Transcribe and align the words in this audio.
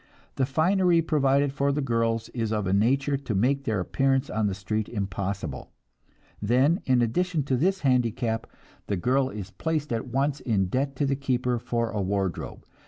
The 0.37 0.47
finery 0.47 0.99
provided 1.03 1.53
for 1.53 1.71
the 1.71 1.79
girls 1.79 2.29
is 2.29 2.51
of 2.51 2.65
a 2.65 2.73
nature 2.73 3.17
to 3.17 3.35
make 3.35 3.65
their 3.65 3.79
appearance 3.79 4.31
on 4.31 4.47
the 4.47 4.55
street 4.55 4.89
impossible. 4.89 5.69
Then 6.41 6.81
in 6.85 7.03
addition 7.03 7.43
to 7.43 7.55
this 7.55 7.81
handicap, 7.81 8.47
the 8.87 8.97
girl 8.97 9.29
is 9.29 9.51
placed 9.51 9.93
at 9.93 10.07
once 10.07 10.39
in 10.39 10.69
debt 10.69 10.95
to 10.95 11.05
the 11.05 11.15
keeper 11.15 11.59
for 11.59 11.91
a 11.91 12.01
wardrobe.... 12.01 12.65